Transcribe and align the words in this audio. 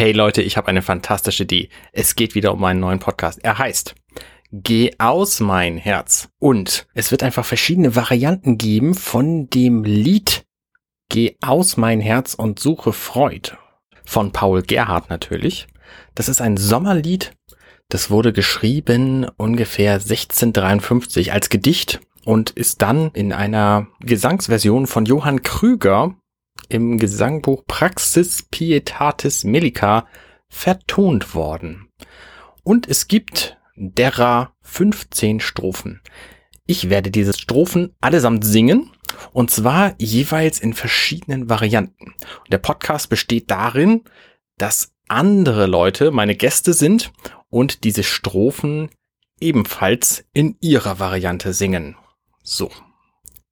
Hey 0.00 0.12
Leute, 0.12 0.40
ich 0.40 0.56
habe 0.56 0.68
eine 0.68 0.80
fantastische 0.80 1.42
Idee. 1.42 1.68
Es 1.92 2.14
geht 2.14 2.34
wieder 2.34 2.54
um 2.54 2.64
einen 2.64 2.80
neuen 2.80 3.00
Podcast. 3.00 3.38
Er 3.42 3.58
heißt 3.58 3.94
Geh 4.50 4.92
aus 4.96 5.40
mein 5.40 5.76
Herz. 5.76 6.30
Und 6.38 6.86
es 6.94 7.10
wird 7.10 7.22
einfach 7.22 7.44
verschiedene 7.44 7.94
Varianten 7.94 8.56
geben 8.56 8.94
von 8.94 9.50
dem 9.50 9.84
Lied 9.84 10.46
Geh 11.10 11.36
aus 11.42 11.76
mein 11.76 12.00
Herz 12.00 12.32
und 12.32 12.58
suche 12.58 12.94
Freud. 12.94 13.52
Von 14.06 14.32
Paul 14.32 14.62
Gerhardt 14.62 15.10
natürlich. 15.10 15.66
Das 16.14 16.30
ist 16.30 16.40
ein 16.40 16.56
Sommerlied. 16.56 17.36
Das 17.90 18.10
wurde 18.10 18.32
geschrieben 18.32 19.26
ungefähr 19.36 19.96
1653 19.96 21.34
als 21.34 21.50
Gedicht 21.50 22.00
und 22.24 22.48
ist 22.48 22.80
dann 22.80 23.10
in 23.12 23.34
einer 23.34 23.86
Gesangsversion 24.00 24.86
von 24.86 25.04
Johann 25.04 25.42
Krüger 25.42 26.14
im 26.70 26.98
Gesangbuch 26.98 27.64
Praxis 27.66 28.44
Pietatis 28.50 29.44
Melica 29.44 30.06
vertont 30.48 31.34
worden. 31.34 31.88
Und 32.62 32.88
es 32.88 33.08
gibt 33.08 33.58
derer 33.76 34.54
15 34.62 35.40
Strophen. 35.40 36.00
Ich 36.66 36.88
werde 36.88 37.10
diese 37.10 37.32
Strophen 37.32 37.94
allesamt 38.00 38.44
singen 38.44 38.90
und 39.32 39.50
zwar 39.50 39.94
jeweils 39.98 40.60
in 40.60 40.72
verschiedenen 40.72 41.48
Varianten. 41.48 42.14
Und 42.38 42.52
der 42.52 42.58
Podcast 42.58 43.08
besteht 43.08 43.50
darin, 43.50 44.04
dass 44.56 44.92
andere 45.08 45.66
Leute 45.66 46.10
meine 46.10 46.36
Gäste 46.36 46.72
sind 46.72 47.12
und 47.48 47.84
diese 47.84 48.04
Strophen 48.04 48.90
ebenfalls 49.40 50.24
in 50.32 50.56
ihrer 50.60 50.98
Variante 51.00 51.52
singen. 51.52 51.96
So, 52.42 52.70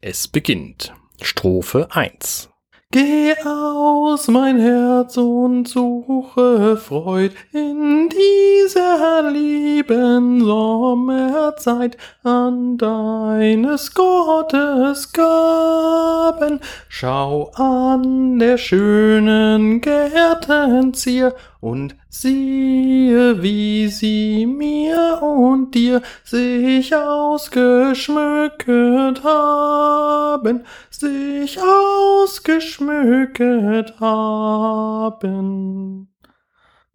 es 0.00 0.28
beginnt. 0.28 0.94
Strophe 1.22 1.88
1. 1.92 2.50
Geh 2.98 3.34
aus, 3.44 4.26
mein 4.28 4.58
Herz, 4.58 5.18
und 5.18 5.68
suche 5.68 6.78
Freud 6.78 7.34
in 7.52 8.08
dieser 8.08 9.30
lieben 9.30 10.42
Sommerzeit 10.42 11.98
an 12.22 12.78
deines 12.78 13.92
Gottes 13.92 15.12
Gaben. 15.12 16.60
Schau 16.88 17.50
an 17.56 18.38
der 18.38 18.56
schönen 18.56 19.82
Gärten 19.82 20.94
Zier 20.94 21.34
und 21.60 21.96
siehe, 22.08 23.42
wie 23.42 23.88
sie 23.88 24.46
mir 24.46 25.20
und 25.22 25.74
dir 25.74 26.00
sich 26.24 26.94
ausgeschmücket 26.94 29.24
haben, 29.24 30.64
sich 30.90 31.58
ausgeschmücket 31.60 34.00
haben. 34.00 36.08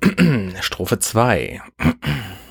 Strophe 0.62 0.98
2 1.00 1.62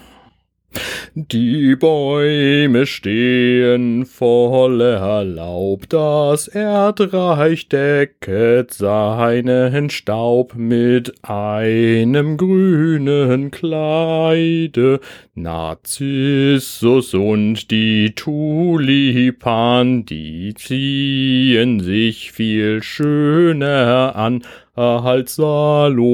die 1.15 1.75
Bäume 1.75 2.87
stehen 2.87 4.07
voller 4.07 5.25
Laub, 5.25 5.89
das 5.89 6.47
Erdreich 6.47 7.69
decket 7.69 8.73
seinen 8.73 9.91
Staub 9.91 10.55
mit 10.55 11.13
einem 11.23 12.37
grünen 12.37 13.51
Kleide. 13.51 15.01
Narzissus 15.35 17.15
und 17.15 17.71
die 17.71 18.15
Tulipan, 18.15 20.05
die 20.05 20.55
ziehen 20.55 21.81
sich 21.81 22.31
viel 22.33 22.83
schöner 22.83 24.15
an 24.15 24.43
als 24.75 25.37
Salomones 25.37 26.13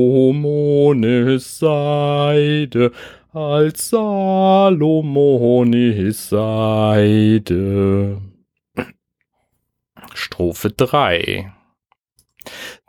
Seide 1.58 2.92
als 3.36 3.90
Salomonis 3.90 4.70
Seide. 6.30 8.22
Strophe 10.14 10.70
3 10.70 11.52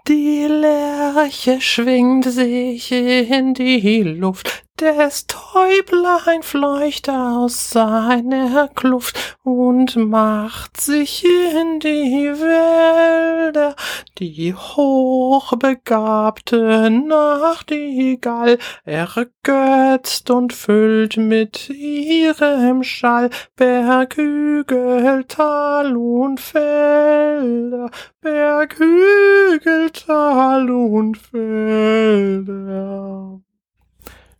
die 0.08 0.48
Lerche 0.48 1.60
schwingt 1.60 2.24
sich 2.24 2.92
in 2.94 3.54
die 3.54 4.04
Luft, 4.04 4.64
des 4.80 5.28
Täublein 5.28 6.44
fleucht 6.44 7.10
aus 7.10 7.72
seiner 7.72 8.70
Kluft 8.76 9.40
und 9.44 9.96
macht 9.96 10.80
sich 10.80 11.26
in 11.26 11.80
die 11.80 12.32
Wälder, 12.32 13.76
die 14.20 14.54
hochbegabte 14.54 16.92
Nachtigall 16.92 18.60
ergötzt 18.86 20.30
und 20.30 20.54
füllt 20.54 21.18
mit 21.18 21.70
ihrem 21.70 22.84
Schall 22.84 23.32
Berghügel, 23.56 25.24
Tal 25.28 25.98
und 25.98 26.40
Felder, 26.40 27.90
Berghügel, 28.22 29.90
Tal 29.92 30.70
und 30.70 31.18
Felder. 31.18 32.68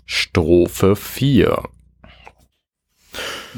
Strophe 0.08 0.96
4 0.96 1.64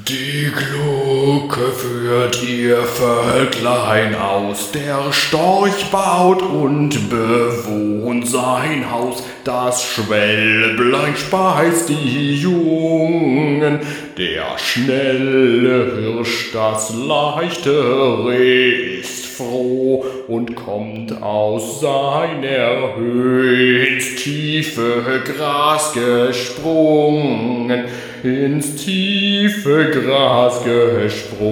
die 0.07 0.49
Glucke 0.49 1.73
führt 1.73 2.41
ihr 2.43 2.77
Völklein 2.83 4.15
aus, 4.15 4.71
der 4.71 5.11
Storch 5.11 5.91
baut 5.91 6.41
und 6.41 7.09
bewohnt 7.09 8.25
sein 8.27 8.89
Haus, 8.89 9.23
das 9.49 9.83
Schwälblein 9.83 11.15
speist 11.17 11.89
die 11.89 12.35
Jungen, 12.35 13.79
der 14.15 14.45
schnelle 14.59 15.95
Hirsch, 15.95 16.51
das 16.53 16.93
leichte 16.93 17.71
Reh 18.27 18.99
ist 18.99 19.25
froh 19.25 20.05
und 20.27 20.55
kommt 20.55 21.19
aus 21.23 21.81
seiner 21.81 22.95
Höhe 22.95 23.87
ins 23.87 24.17
tiefe 24.17 25.23
Gras 25.25 25.93
gesprungen. 25.93 27.85
Ins 28.21 28.75
tiefe 28.75 29.89
Gras 29.89 30.63
gesprungen. 30.63 31.47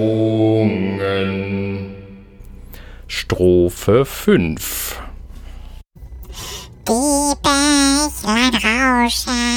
Strophe 3.08 4.04
5 4.04 4.96
Die 6.88 7.27
yourself. 9.08 9.47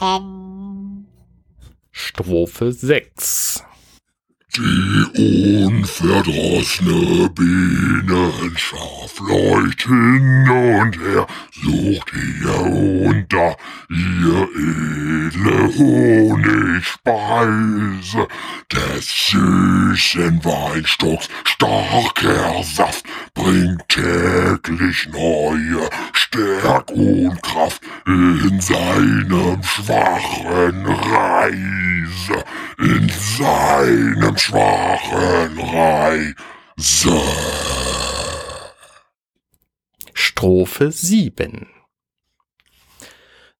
Hirten. 0.00 1.06
Strophe 1.92 2.72
6 2.72 3.64
die 4.56 5.66
unverdrossene 5.66 7.30
Bienenschaf 7.30 9.20
leucht 9.20 9.82
hin 9.82 10.50
und 10.50 10.98
her, 10.98 11.28
sucht 11.52 12.10
hier 12.10 12.60
und 12.60 13.32
da 13.32 13.56
ihr 13.88 14.48
edle 14.56 15.68
Honigspeise, 15.78 18.26
des 18.72 19.28
süßen 19.28 20.44
Weinstocks 20.44 21.28
starker 21.44 22.64
Saft 22.64 23.04
bringt 23.42 23.88
täglich 23.88 25.08
neue 25.08 25.88
Stärk 26.12 26.90
und 26.90 27.42
Kraft 27.42 27.82
in 28.06 28.60
seinem 28.60 29.62
schwachen 29.62 30.86
Reise, 30.86 32.44
in 32.78 33.08
seinem 33.08 34.36
schwachen 34.36 35.58
Reise. 35.58 36.34
Strophe 40.12 40.92
7 40.92 41.68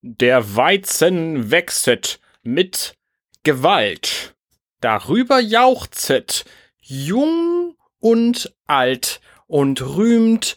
Der 0.03 0.57
Weizen 0.57 1.51
wächset 1.51 2.21
mit 2.43 2.97
Gewalt, 3.45 4.35
darüber 4.81 5.41
jauchzet 5.41 6.45
jung 6.81 7.77
und 7.99 8.55
alt 8.67 9.21
und 9.51 9.83
rühmt 9.83 10.57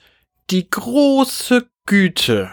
die 0.52 0.70
große 0.70 1.68
Güte 1.88 2.52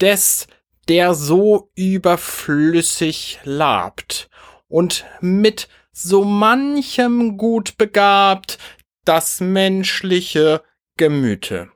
des 0.00 0.46
der 0.88 1.14
so 1.14 1.70
überflüssig 1.74 3.40
labt 3.42 4.28
und 4.68 5.04
mit 5.20 5.68
so 5.92 6.24
manchem 6.24 7.36
gut 7.36 7.76
begabt 7.78 8.58
das 9.04 9.40
menschliche 9.40 10.62
Gemüte. 10.96 11.70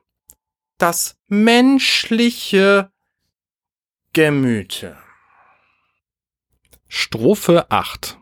Das 0.77 1.17
menschliche 1.27 2.91
Gemüte. 4.13 4.97
Strophe 6.87 7.69
8 7.71 8.18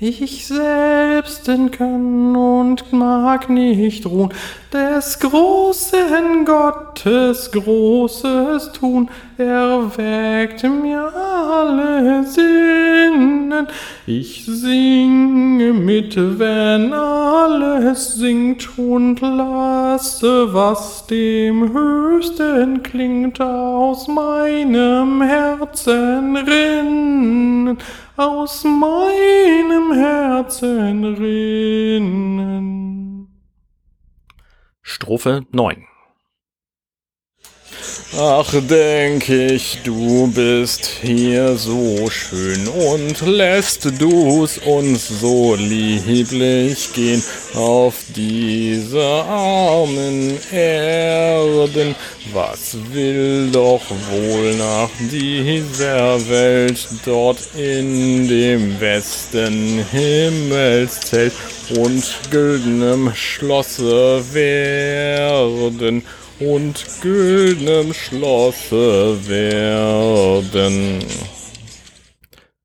ich 0.00 0.46
selbsten 0.46 1.70
kann 1.70 2.34
und 2.34 2.92
mag 2.92 3.48
nicht 3.48 4.06
ruhen, 4.06 4.32
des 4.72 5.20
großen 5.20 6.44
Gottes 6.44 7.52
großes 7.52 8.72
Tun 8.72 9.08
erweckt 9.38 10.62
mir 10.64 11.12
alle 11.14 12.24
Sinnen. 12.24 13.66
Ich 14.06 14.44
singe 14.46 15.72
mit, 15.72 16.16
wenn 16.16 16.92
alles 16.92 18.14
singt 18.14 18.78
und 18.78 19.20
lasse, 19.20 20.52
was 20.52 21.06
dem 21.06 21.72
Höchsten 21.72 22.82
klingt, 22.82 23.40
aus 23.40 24.08
meinem 24.08 25.22
Herzen 25.22 26.36
rinnen 26.36 27.78
aus 28.16 28.64
meinem 28.64 29.92
Herzen 29.92 31.04
rinnen. 31.04 32.54
Strophe 34.82 35.46
9 35.50 35.86
Ach, 38.16 38.54
denk 38.70 39.28
ich, 39.28 39.78
du 39.82 40.28
bist 40.28 40.88
hier 41.02 41.56
so 41.56 42.08
schön 42.08 42.68
und 42.68 43.20
lässt 43.26 44.00
du's 44.00 44.58
uns 44.58 45.08
so 45.08 45.56
lieblich 45.56 46.92
gehen 46.92 47.24
auf 47.54 47.96
diese 48.14 49.02
armen 49.02 50.38
Erden. 50.52 51.96
Was 52.32 52.76
will 52.92 53.50
doch 53.50 53.82
wohl 53.90 54.54
nach 54.58 54.90
dieser 55.10 56.28
Welt 56.28 56.86
dort 57.04 57.40
in 57.56 58.28
dem 58.28 58.78
Westen 58.80 59.84
Himmelszelt 59.90 61.32
und 61.76 62.04
güldenem 62.30 63.12
Schlosse 63.12 64.22
werden? 64.32 66.04
Und 66.40 66.84
güldnem 67.00 67.92
Schlosse 67.94 69.28
werden. 69.28 71.04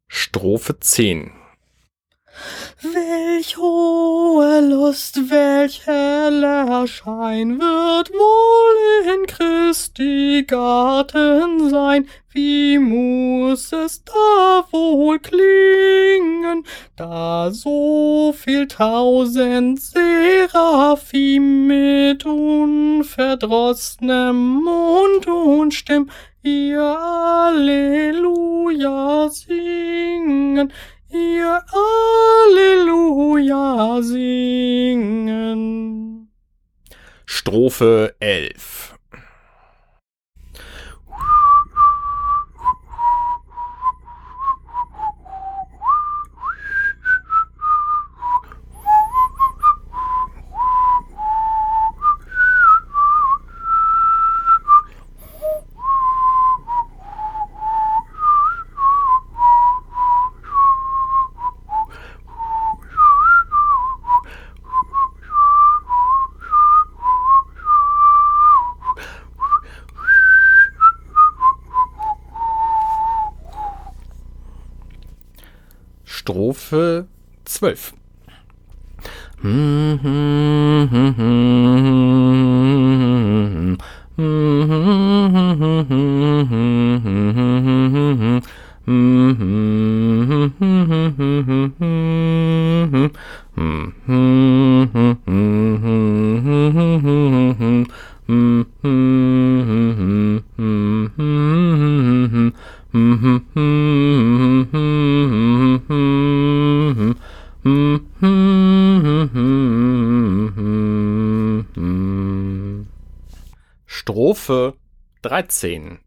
Strophe 0.08 0.80
10 0.80 1.32
Welch 2.82 3.58
hohe 3.58 4.62
Lust, 4.62 5.18
welch 5.30 5.86
heller 5.86 6.88
Schein 6.88 7.60
wird 7.60 8.10
wohl 8.12 8.69
Garten 10.46 11.70
sein, 11.70 12.08
wie 12.32 12.80
muss 12.80 13.74
es 13.74 14.04
da 14.04 14.64
wohl 14.72 15.20
klingen, 15.20 16.64
da 16.96 17.52
so 17.52 18.34
viel 18.38 18.68
tausend 18.68 19.82
Seraphim 19.82 21.68
mit 21.68 22.26
unverdrossnem 22.26 24.64
Mund 24.64 25.28
und 25.28 25.74
Stimm 25.74 26.10
ihr 26.44 26.98
Alleluja 27.50 29.28
singen, 29.30 30.72
ihr 31.10 31.62
Alleluja 32.48 34.02
singen. 34.02 36.30
Strophe 37.26 38.16
11 38.20 38.89
Strophe 76.30 77.08
12. 77.44 77.94
Strophe 114.10 114.74
13 115.22 116.00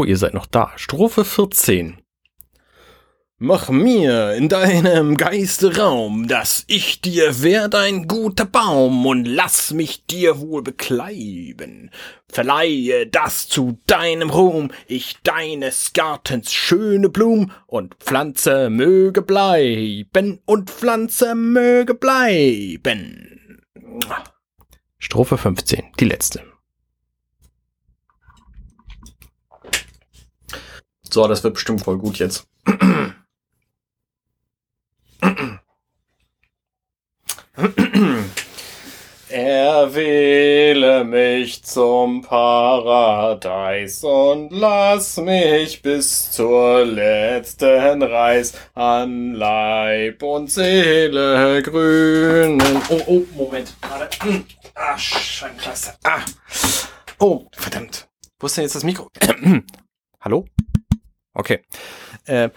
Oh, 0.00 0.04
ihr 0.04 0.16
seid 0.16 0.32
noch 0.32 0.46
da. 0.46 0.72
Strophe 0.76 1.26
14. 1.26 1.98
Mach 3.36 3.68
mir 3.68 4.32
in 4.32 4.48
deinem 4.48 5.18
Geiste 5.18 5.76
Raum, 5.76 6.26
dass 6.26 6.64
ich 6.68 7.02
dir 7.02 7.42
werd 7.42 7.74
ein 7.74 8.08
guter 8.08 8.46
Baum 8.46 9.04
und 9.04 9.26
lass 9.26 9.74
mich 9.74 10.06
dir 10.06 10.40
wohl 10.40 10.62
bekleiben. 10.62 11.90
Verleihe 12.28 13.08
das 13.08 13.46
zu 13.48 13.78
deinem 13.86 14.30
Ruhm, 14.30 14.72
ich 14.86 15.18
deines 15.22 15.92
Gartens 15.92 16.50
schöne 16.50 17.10
Blum 17.10 17.52
und 17.66 17.94
Pflanze 17.96 18.70
möge 18.70 19.20
bleiben 19.20 20.40
und 20.46 20.70
Pflanze 20.70 21.34
möge 21.34 21.92
bleiben. 21.92 23.60
Strophe 24.96 25.36
15, 25.36 25.92
die 26.00 26.06
letzte. 26.06 26.42
So, 31.12 31.26
das 31.26 31.42
wird 31.42 31.54
bestimmt 31.54 31.82
voll 31.82 31.98
gut 31.98 32.18
jetzt. 32.18 32.46
Er 39.28 39.94
wähle 39.94 41.04
mich 41.04 41.62
zum 41.62 42.22
Paradies 42.22 44.02
und 44.04 44.50
lass 44.50 45.16
mich 45.18 45.82
bis 45.82 46.30
zur 46.30 46.84
letzten 46.84 48.02
Reis 48.02 48.54
an 48.74 49.34
Leib 49.34 50.22
und 50.22 50.50
Seele 50.50 51.62
grünen. 51.62 52.60
Oh, 52.88 53.00
oh, 53.06 53.22
Moment. 53.34 53.74
Warte. 53.88 54.44
Ah, 54.74 54.96
Scheinklasse. 54.96 55.94
Ah. 56.04 56.20
Oh, 57.18 57.46
verdammt. 57.52 58.08
Wo 58.38 58.46
ist 58.46 58.56
denn 58.56 58.64
jetzt 58.64 58.74
das 58.74 58.84
Mikro? 58.84 59.10
Hallo? 60.20 60.46
Okay. 61.34 61.62
Äh, 62.26 62.50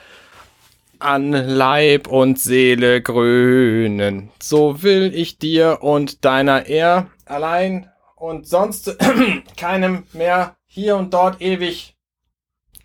an 0.99 1.31
Leib 1.31 2.07
und 2.07 2.39
Seele 2.39 3.01
grünen, 3.01 4.31
so 4.41 4.83
will 4.83 5.13
ich 5.13 5.37
dir 5.37 5.79
und 5.81 6.23
deiner 6.23 6.67
er 6.67 7.09
allein 7.25 7.89
und 8.15 8.47
sonst 8.47 8.97
keinem 9.57 10.05
mehr 10.13 10.55
hier 10.65 10.95
und 10.95 11.13
dort 11.13 11.41
ewig 11.41 11.97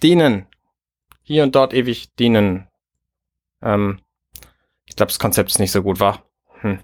dienen. 0.03 0.47
Hier 1.23 1.43
und 1.43 1.55
dort 1.55 1.75
ewig 1.75 2.15
dienen. 2.17 2.67
Ähm, 3.63 4.01
ich 4.87 4.97
glaube, 4.97 5.11
das 5.11 5.19
Konzept 5.19 5.51
ist 5.51 5.59
nicht 5.59 5.73
so 5.73 5.83
gut, 5.83 6.01
war. 6.01 6.25
Hm. 6.61 6.81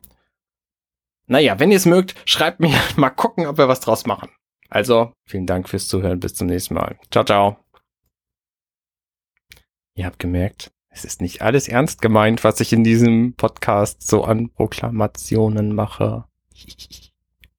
Naja, 1.27 1.59
wenn 1.59 1.71
ihr 1.71 1.79
es 1.79 1.87
mögt, 1.87 2.15
schreibt 2.27 2.61
mir 2.61 2.75
mal 2.97 3.11
gucken, 3.11 3.47
ob 3.47 3.59
wir 3.59 3.69
was 3.69 3.81
draus 3.81 4.07
machen. 4.07 4.31
Also, 4.69 5.13
vielen 5.27 5.47
Dank 5.47 5.69
fürs 5.69 5.89
Zuhören. 5.89 6.21
Bis 6.21 6.35
zum 6.35 6.49
nächsten 6.49 6.75
Mal. 6.75 6.99
Ciao, 7.11 7.25
ciao. 7.25 7.64
Ihr 9.97 10.07
habt 10.07 10.19
gemerkt, 10.19 10.73
es 10.89 11.05
ist 11.05 11.21
nicht 11.21 11.43
alles 11.43 11.69
ernst 11.69 12.03
gemeint, 12.03 12.43
was 12.43 12.61
ich 12.61 12.73
in 12.73 12.83
diesem 12.83 13.35
Podcast 13.35 14.07
so 14.07 14.25
an 14.25 14.51
Proklamationen 14.51 15.75
mache. 15.75 16.25